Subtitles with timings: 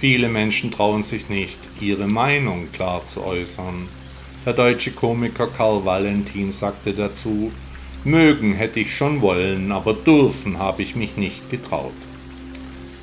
[0.00, 3.86] Viele Menschen trauen sich nicht, ihre Meinung klar zu äußern.
[4.46, 7.52] Der deutsche Komiker Karl Valentin sagte dazu,
[8.02, 11.92] Mögen hätte ich schon wollen, aber dürfen habe ich mich nicht getraut.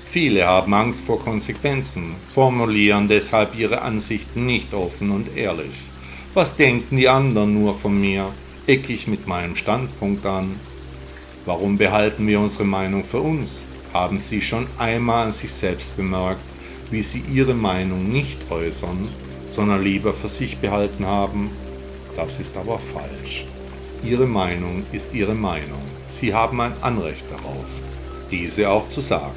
[0.10, 5.90] Viele haben Angst vor Konsequenzen, formulieren deshalb ihre Ansichten nicht offen und ehrlich.
[6.34, 8.34] Was denken die anderen nur von mir?
[8.66, 10.60] Eck ich mit meinem Standpunkt an?
[11.46, 13.68] Warum behalten wir unsere Meinung für uns?
[13.94, 16.42] Haben Sie schon einmal an sich selbst bemerkt,
[16.92, 19.10] wie sie ihre Meinung nicht äußern,
[19.48, 21.52] sondern lieber für sich behalten haben,
[22.16, 23.46] das ist aber falsch.
[24.04, 25.82] Ihre Meinung ist Ihre Meinung.
[26.06, 27.66] Sie haben ein Anrecht darauf,
[28.32, 29.36] diese auch zu sagen.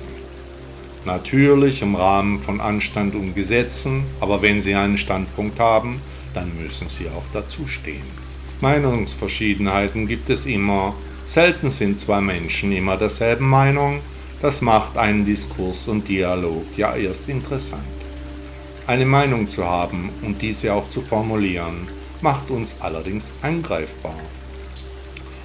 [1.04, 6.00] Natürlich im Rahmen von Anstand und Gesetzen, aber wenn Sie einen Standpunkt haben,
[6.34, 8.04] dann müssen Sie auch dazu stehen.
[8.60, 10.94] Meinungsverschiedenheiten gibt es immer.
[11.24, 14.00] Selten sind zwei Menschen immer derselben Meinung,
[14.40, 17.82] das macht einen Diskurs und Dialog ja erst interessant.
[18.86, 21.88] Eine Meinung zu haben und diese auch zu formulieren,
[22.22, 24.18] macht uns allerdings angreifbar.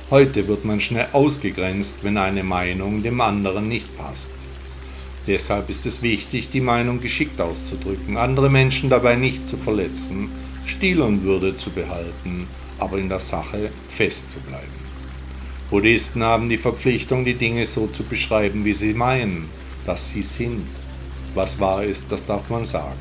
[0.10, 4.34] Heute wird man schnell ausgegrenzt, wenn eine Meinung dem anderen nicht passt.
[5.28, 10.30] Deshalb ist es wichtig, die Meinung geschickt auszudrücken, andere Menschen dabei nicht zu verletzen,
[10.66, 12.48] Stil und Würde zu behalten,
[12.80, 14.85] aber in der Sache festzubleiben.
[15.76, 19.50] Buddhisten haben die Verpflichtung, die Dinge so zu beschreiben, wie sie meinen,
[19.86, 20.66] dass sie sind.
[21.34, 22.96] Was wahr ist, das darf man sagen.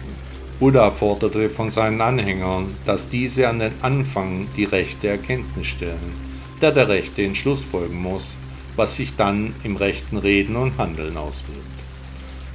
[0.58, 6.14] Buddha forderte von seinen Anhängern, dass diese an den Anfang die rechte Erkenntnis stellen,
[6.60, 8.38] der der rechte Entschluss folgen muss,
[8.74, 11.60] was sich dann im rechten Reden und Handeln auswirkt.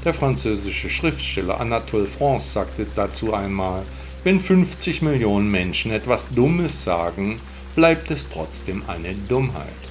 [0.04, 3.84] Der französische Schriftsteller Anatole France sagte dazu einmal,
[4.26, 7.40] wenn 50 Millionen Menschen etwas Dummes sagen,
[7.74, 9.89] bleibt es trotzdem eine Dummheit.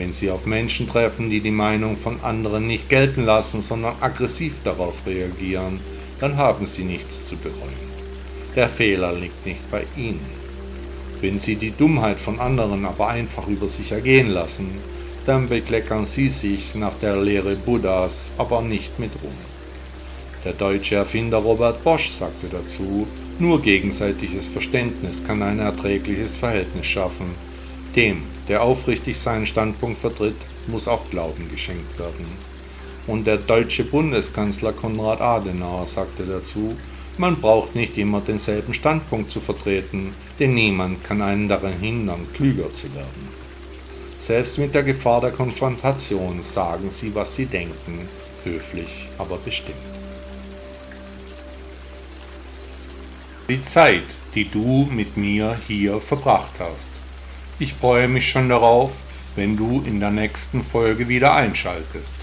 [0.00, 4.54] Wenn Sie auf Menschen treffen, die die Meinung von anderen nicht gelten lassen, sondern aggressiv
[4.64, 5.78] darauf reagieren,
[6.20, 7.90] dann haben Sie nichts zu bereuen.
[8.56, 10.24] Der Fehler liegt nicht bei Ihnen.
[11.20, 14.70] Wenn Sie die Dummheit von anderen aber einfach über sich ergehen lassen,
[15.26, 19.36] dann bekleckern Sie sich nach der Lehre Buddhas, aber nicht mit Ruhm.
[20.46, 23.06] Der deutsche Erfinder Robert Bosch sagte dazu,
[23.38, 27.49] nur gegenseitiges Verständnis kann ein erträgliches Verhältnis schaffen.
[27.96, 30.36] Dem, der aufrichtig seinen Standpunkt vertritt,
[30.68, 32.26] muss auch Glauben geschenkt werden.
[33.06, 36.76] Und der deutsche Bundeskanzler Konrad Adenauer sagte dazu,
[37.18, 42.72] man braucht nicht immer denselben Standpunkt zu vertreten, denn niemand kann einen daran hindern, klüger
[42.72, 43.28] zu werden.
[44.16, 48.08] Selbst mit der Gefahr der Konfrontation sagen sie, was sie denken,
[48.44, 49.76] höflich, aber bestimmt.
[53.48, 57.00] Die Zeit, die du mit mir hier verbracht hast.
[57.60, 58.94] Ich freue mich schon darauf,
[59.36, 62.16] wenn du in der nächsten Folge wieder einschaltest.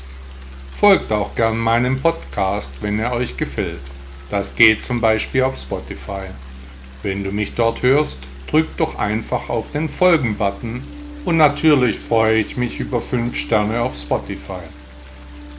[0.76, 3.92] Folgt auch gern meinem Podcast, wenn er euch gefällt.
[4.32, 6.24] Das geht zum Beispiel auf Spotify.
[7.04, 10.84] Wenn du mich dort hörst, drück doch einfach auf den Folgen-Button
[11.24, 14.64] und natürlich freue ich mich über 5 Sterne auf Spotify.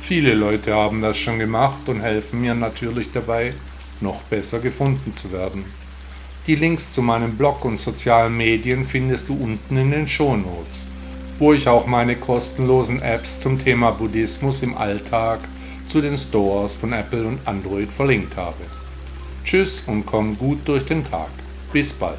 [0.00, 3.54] Viele Leute haben das schon gemacht und helfen mir natürlich dabei,
[4.00, 5.64] noch besser gefunden zu werden.
[6.48, 10.86] Die Links zu meinem Blog und sozialen Medien findest du unten in den Shownotes,
[11.38, 15.40] wo ich auch meine kostenlosen Apps zum Thema Buddhismus im Alltag
[15.88, 18.64] zu den Stores von Apple und Android verlinkt habe.
[19.44, 21.28] Tschüss und komm gut durch den Tag.
[21.70, 22.16] Bis bald.